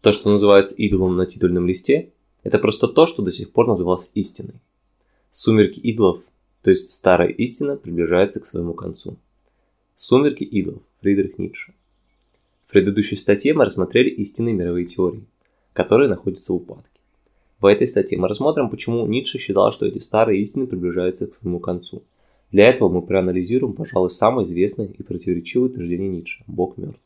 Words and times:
То, 0.00 0.12
что 0.12 0.30
называется 0.30 0.74
идолом 0.76 1.16
на 1.16 1.26
титульном 1.26 1.66
листе, 1.66 2.12
это 2.42 2.58
просто 2.58 2.88
то, 2.88 3.06
что 3.06 3.22
до 3.22 3.30
сих 3.30 3.52
пор 3.52 3.68
называлось 3.68 4.10
истиной. 4.14 4.54
Сумерки 5.30 5.78
идолов, 5.78 6.20
то 6.62 6.70
есть 6.70 6.90
старая 6.92 7.28
истина, 7.28 7.76
приближается 7.76 8.40
к 8.40 8.46
своему 8.46 8.74
концу. 8.74 9.16
Сумерки 9.94 10.44
идолов. 10.44 10.82
Фридрих 11.00 11.38
Ницше. 11.38 11.72
В 12.66 12.72
предыдущей 12.72 13.16
статье 13.16 13.54
мы 13.54 13.64
рассмотрели 13.64 14.10
истинные 14.10 14.54
мировые 14.54 14.86
теории, 14.86 15.24
которые 15.72 16.08
находятся 16.08 16.52
в 16.52 16.56
упадке. 16.56 17.00
В 17.58 17.66
этой 17.66 17.86
статье 17.86 18.18
мы 18.18 18.28
рассмотрим, 18.28 18.68
почему 18.68 19.06
Ницше 19.06 19.38
считал, 19.38 19.72
что 19.72 19.86
эти 19.86 19.98
старые 19.98 20.42
истины 20.42 20.66
приближаются 20.66 21.26
к 21.26 21.34
своему 21.34 21.58
концу. 21.58 22.02
Для 22.50 22.68
этого 22.68 22.88
мы 22.88 23.02
проанализируем, 23.02 23.74
пожалуй, 23.74 24.10
самое 24.10 24.46
известное 24.46 24.86
и 24.86 25.02
противоречивое 25.02 25.70
утверждение 25.70 26.10
Ницше– 26.10 26.44
Бог 26.46 26.76
мертв. 26.76 27.00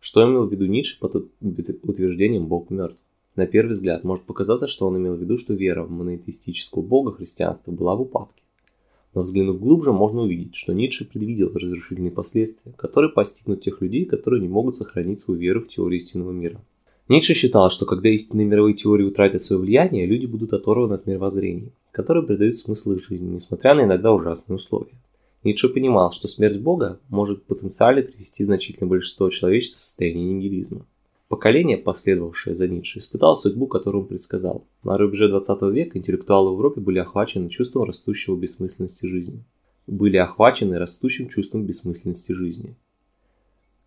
Что 0.00 0.22
имел 0.22 0.46
в 0.46 0.52
виду 0.52 0.66
Ницше 0.66 0.98
под 1.00 1.16
утверждением 1.16 2.46
«Бог 2.46 2.70
мертв»? 2.70 3.00
На 3.34 3.46
первый 3.46 3.72
взгляд 3.72 4.04
может 4.04 4.24
показаться, 4.24 4.68
что 4.68 4.86
он 4.86 4.96
имел 4.96 5.16
в 5.16 5.20
виду, 5.20 5.38
что 5.38 5.54
вера 5.54 5.82
в 5.84 5.90
монотеистического 5.90 6.82
бога 6.82 7.12
христианства 7.12 7.72
была 7.72 7.94
в 7.94 8.02
упадке. 8.02 8.42
Но 9.14 9.22
взглянув 9.22 9.58
глубже, 9.60 9.92
можно 9.92 10.22
увидеть, 10.22 10.54
что 10.54 10.72
Ницше 10.72 11.04
предвидел 11.04 11.52
разрушительные 11.52 12.12
последствия, 12.12 12.72
которые 12.72 13.10
постигнут 13.10 13.62
тех 13.62 13.80
людей, 13.80 14.04
которые 14.04 14.40
не 14.40 14.48
могут 14.48 14.76
сохранить 14.76 15.20
свою 15.20 15.40
веру 15.40 15.62
в 15.62 15.68
теорию 15.68 16.00
истинного 16.00 16.32
мира. 16.32 16.60
Ницше 17.08 17.34
считал, 17.34 17.70
что 17.70 17.86
когда 17.86 18.08
истинные 18.08 18.46
мировые 18.46 18.74
теории 18.74 19.04
утратят 19.04 19.40
свое 19.40 19.62
влияние, 19.62 20.06
люди 20.06 20.26
будут 20.26 20.52
оторваны 20.52 20.94
от 20.94 21.06
мировоззрений, 21.06 21.72
которые 21.90 22.24
придают 22.24 22.56
смысл 22.56 22.92
их 22.92 23.02
жизни, 23.02 23.34
несмотря 23.34 23.74
на 23.74 23.84
иногда 23.84 24.12
ужасные 24.12 24.56
условия. 24.56 24.92
Ницше 25.44 25.68
понимал, 25.68 26.10
что 26.10 26.26
смерть 26.26 26.58
Бога 26.58 26.98
может 27.08 27.44
потенциально 27.44 28.02
привести 28.02 28.44
значительное 28.44 28.88
большинство 28.88 29.30
человечества 29.30 29.78
в 29.78 29.82
состояние 29.82 30.34
нигилизма. 30.34 30.84
Поколение, 31.28 31.76
последовавшее 31.76 32.54
за 32.54 32.66
Ницше, 32.66 32.98
испытало 32.98 33.34
судьбу, 33.34 33.66
которую 33.66 34.02
он 34.02 34.08
предсказал. 34.08 34.64
На 34.82 34.96
рубеже 34.96 35.28
20 35.28 35.62
века 35.74 35.98
интеллектуалы 35.98 36.50
в 36.50 36.54
Европе 36.54 36.80
были 36.80 36.98
охвачены 36.98 37.50
чувством 37.50 37.84
растущего 37.84 38.36
бессмысленности 38.36 39.06
жизни. 39.06 39.44
Были 39.86 40.16
охвачены 40.16 40.78
растущим 40.78 41.28
чувством 41.28 41.64
бессмысленности 41.64 42.32
жизни. 42.32 42.76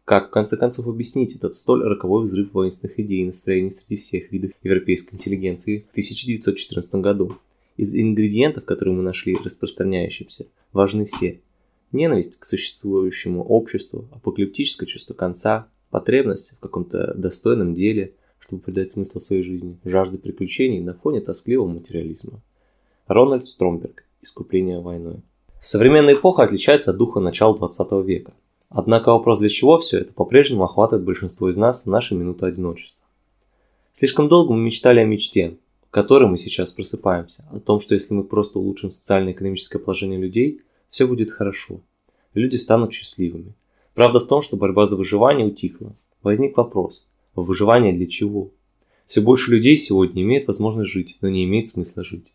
Как, 0.06 0.28
в 0.28 0.32
конце 0.32 0.56
концов, 0.56 0.88
объяснить 0.88 1.36
этот 1.36 1.56
столь 1.56 1.84
роковой 1.84 2.26
взрыв 2.26 2.54
воинственных 2.54 3.00
идей 3.00 3.22
и 3.22 3.26
настроений 3.26 3.72
среди 3.72 3.98
всех 3.98 4.32
видов 4.32 4.52
европейской 4.62 5.16
интеллигенции 5.16 5.86
в 5.90 5.92
1914 5.92 6.96
году? 6.96 7.38
Из 7.78 7.96
ингредиентов, 7.96 8.66
которые 8.66 8.96
мы 8.96 9.02
нашли 9.02 9.36
распространяющимся, 9.44 10.48
важны 10.74 11.06
все. 11.06 11.40
Ненависть 11.92 12.40
к 12.40 12.46
существующему 12.46 13.44
обществу, 13.44 14.08
апокалиптическое 14.12 14.88
чувство 14.88 15.14
конца, 15.14 15.68
потребность 15.90 16.54
в 16.54 16.60
каком-то 16.60 17.14
достойном 17.16 17.74
деле, 17.74 18.14
чтобы 18.40 18.62
придать 18.62 18.92
смысл 18.92 19.20
своей 19.20 19.44
жизни, 19.44 19.78
жажда 19.84 20.18
приключений 20.18 20.80
на 20.80 20.94
фоне 20.94 21.22
тоскливого 21.22 21.68
материализма. 21.68 22.42
Рональд 23.08 23.48
Стромберг. 23.48 24.06
Искупление 24.22 24.80
войной. 24.80 25.22
Современная 25.62 26.16
эпоха 26.16 26.44
отличается 26.44 26.92
от 26.92 26.98
духа 26.98 27.20
начала 27.20 27.56
20 27.58 27.92
века. 28.06 28.34
Однако 28.70 29.10
вопрос, 29.10 29.40
для 29.40 29.50
чего 29.50 29.80
все 29.80 30.00
это, 30.00 30.14
по-прежнему 30.14 30.64
охватывает 30.64 31.06
большинство 31.06 31.50
из 31.50 31.58
нас 31.58 31.86
в 31.86 31.90
наши 31.90 32.16
минуты 32.16 32.46
одиночества. 32.46 33.06
Слишком 33.92 34.30
долго 34.30 34.54
мы 34.54 34.62
мечтали 34.62 35.00
о 35.00 35.06
мечте, 35.06 35.58
в 35.88 35.92
которой 35.92 36.30
мы 36.30 36.38
сейчас 36.38 36.72
просыпаемся, 36.72 37.46
о 37.52 37.60
том, 37.60 37.82
что 37.82 37.96
если 37.96 38.14
мы 38.14 38.24
просто 38.24 38.60
улучшим 38.60 38.92
социально-экономическое 38.92 39.78
положение 39.78 40.20
людей, 40.20 40.62
все 40.92 41.08
будет 41.08 41.32
хорошо. 41.32 41.82
Люди 42.36 42.58
станут 42.58 42.94
счастливыми. 42.94 43.54
Правда 43.96 44.20
в 44.20 44.28
том, 44.28 44.42
что 44.42 44.58
борьба 44.58 44.86
за 44.86 44.96
выживание 44.96 45.48
утихла. 45.48 45.96
Возник 46.22 46.56
вопрос, 46.56 47.08
выживание 47.34 47.94
для 47.94 48.06
чего? 48.06 48.52
Все 49.08 49.22
больше 49.22 49.52
людей 49.52 49.78
сегодня 49.78 50.22
имеют 50.22 50.48
возможность 50.48 50.92
жить, 50.92 51.18
но 51.22 51.30
не 51.30 51.46
имеет 51.46 51.68
смысла 51.68 52.04
жить. 52.04 52.34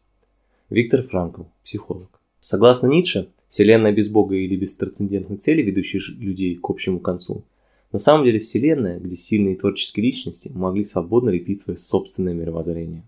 Виктор 0.68 1.02
Франкл, 1.02 1.42
психолог. 1.62 2.20
Согласно 2.40 2.88
Ницше, 2.88 3.28
Вселенная 3.46 3.92
без 3.92 4.08
Бога 4.08 4.34
или 4.34 4.56
без 4.56 4.74
трансцендентной 4.74 5.36
цели, 5.36 5.62
ведущей 5.62 6.00
людей 6.18 6.56
к 6.56 6.68
общему 6.68 6.98
концу, 6.98 7.44
на 7.92 7.98
самом 7.98 8.24
деле 8.24 8.40
Вселенная, 8.40 8.98
где 8.98 9.16
сильные 9.16 9.56
творческие 9.56 10.04
личности 10.06 10.50
могли 10.52 10.84
свободно 10.84 11.30
лепить 11.30 11.60
свое 11.60 11.78
собственное 11.78 12.34
мировоззрение. 12.34 13.04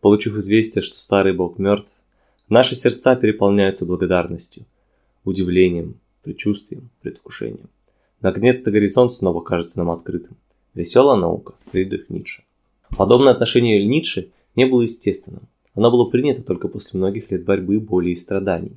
Получив 0.00 0.36
известие, 0.36 0.82
что 0.82 0.98
старый 0.98 1.32
бог 1.32 1.58
мертв, 1.58 1.90
наши 2.52 2.74
сердца 2.76 3.16
переполняются 3.16 3.86
благодарностью, 3.86 4.66
удивлением, 5.24 5.98
предчувствием, 6.22 6.90
предвкушением. 7.00 7.70
Наконец-то 8.20 8.70
горизонт 8.70 9.12
снова 9.12 9.40
кажется 9.40 9.78
нам 9.78 9.90
открытым. 9.90 10.36
Веселая 10.74 11.18
наука. 11.18 11.54
Фридрих 11.70 12.10
Ницше. 12.10 12.44
Подобное 12.96 13.32
отношение 13.32 13.84
Ницше 13.86 14.28
не 14.54 14.66
было 14.66 14.82
естественным. 14.82 15.48
Оно 15.74 15.90
было 15.90 16.04
принято 16.10 16.42
только 16.42 16.68
после 16.68 16.98
многих 16.98 17.30
лет 17.30 17.44
борьбы, 17.44 17.80
боли 17.80 18.10
и 18.10 18.14
страданий. 18.14 18.76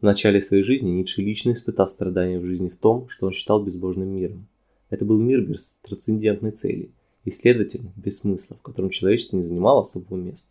В 0.00 0.04
начале 0.04 0.42
своей 0.42 0.62
жизни 0.62 0.90
Ницше 0.90 1.22
лично 1.22 1.52
испытал 1.52 1.86
страдания 1.88 2.38
в 2.38 2.44
жизни 2.44 2.68
в 2.68 2.76
том, 2.76 3.08
что 3.08 3.26
он 3.26 3.32
считал 3.32 3.62
безбожным 3.62 4.08
миром. 4.08 4.46
Это 4.90 5.06
был 5.06 5.18
мир 5.18 5.40
без 5.40 5.78
трансцендентной 5.82 6.50
цели 6.50 6.90
и, 7.24 7.30
следовательно, 7.30 7.90
без 7.96 8.18
смысла, 8.18 8.58
в 8.58 8.62
котором 8.62 8.90
человечество 8.90 9.38
не 9.38 9.44
занимало 9.44 9.80
особого 9.80 10.18
места. 10.18 10.46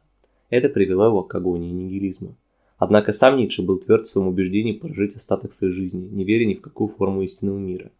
Это 0.49 0.69
привело 0.69 1.05
его 1.05 1.21
к 1.21 1.35
агонии 1.35 1.71
нигилизма. 1.71 2.35
Однако 2.83 3.13
сам 3.13 3.37
Ницше 3.37 3.61
был 3.61 3.79
тверд 3.79 4.05
в 4.05 4.09
своем 4.09 4.27
убеждении 4.27 4.73
прожить 4.73 5.15
остаток 5.15 5.53
своей 5.53 5.71
жизни, 5.71 6.05
не 6.11 6.25
веря 6.25 6.43
ни 6.43 6.55
в 6.55 6.59
какую 6.59 6.89
форму 6.89 7.21
истинного 7.21 7.57
мира. 7.57 7.93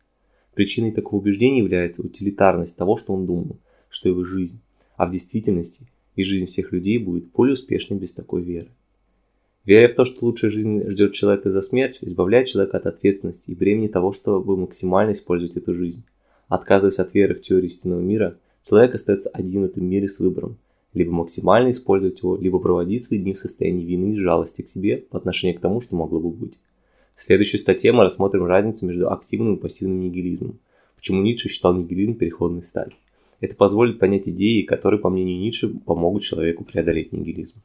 Причиной 0.55 0.91
такого 0.91 1.21
убеждения 1.21 1.59
является 1.59 2.01
утилитарность 2.01 2.75
того, 2.75 2.97
что 2.97 3.13
он 3.13 3.25
думал, 3.25 3.55
что 3.87 4.09
его 4.09 4.25
жизнь, 4.25 4.59
а 4.97 5.05
в 5.05 5.11
действительности 5.11 5.87
и 6.17 6.25
жизнь 6.25 6.47
всех 6.47 6.73
людей 6.73 6.97
будет 6.97 7.31
более 7.31 7.53
успешной 7.53 7.97
без 7.97 8.13
такой 8.13 8.41
веры. 8.41 8.67
Веря 9.63 9.87
в 9.87 9.93
то, 9.93 10.03
что 10.03 10.25
лучшая 10.25 10.51
жизнь 10.51 10.85
ждет 10.89 11.13
человека 11.13 11.49
за 11.49 11.61
смертью, 11.61 12.05
избавляет 12.09 12.49
человека 12.49 12.75
от 12.75 12.85
ответственности 12.85 13.51
и 13.51 13.55
бремени 13.55 13.87
того, 13.87 14.11
чтобы 14.11 14.57
максимально 14.57 15.13
использовать 15.13 15.55
эту 15.55 15.73
жизнь. 15.73 16.03
Отказываясь 16.49 16.99
от 16.99 17.13
веры 17.13 17.35
в 17.35 17.41
теорию 17.41 17.67
истинного 17.67 18.01
мира, 18.01 18.37
человек 18.67 18.95
остается 18.95 19.29
один 19.29 19.61
в 19.61 19.65
этом 19.67 19.85
мире 19.85 20.09
с 20.09 20.19
выбором– 20.19 20.57
либо 20.93 21.11
максимально 21.11 21.71
использовать 21.71 22.21
его, 22.21 22.35
либо 22.37 22.59
проводить 22.59 23.03
свои 23.03 23.19
дни 23.19 23.33
в 23.33 23.37
состоянии 23.37 23.85
вины 23.85 24.13
и 24.13 24.17
жалости 24.17 24.61
к 24.61 24.67
себе 24.67 24.97
по 24.97 25.17
отношению 25.17 25.57
к 25.57 25.61
тому, 25.61 25.81
что 25.81 25.95
могло 25.95 26.19
бы 26.19 26.29
быть. 26.29 26.59
В 27.15 27.23
следующей 27.23 27.57
статье 27.57 27.91
мы 27.91 28.03
рассмотрим 28.03 28.45
разницу 28.45 28.85
между 28.85 29.11
активным 29.11 29.55
и 29.55 29.59
пассивным 29.59 30.01
нигилизмом, 30.01 30.59
почему 30.95 31.21
Ницше 31.21 31.49
считал 31.49 31.75
нигилизм 31.75 32.15
переходной 32.15 32.63
стадией. 32.63 32.97
Это 33.39 33.55
позволит 33.55 33.99
понять 33.99 34.29
идеи, 34.29 34.61
которые, 34.61 34.99
по 34.99 35.09
мнению 35.09 35.39
Ницше, 35.39 35.69
помогут 35.69 36.23
человеку 36.23 36.63
преодолеть 36.63 37.11
нигилизм. 37.11 37.55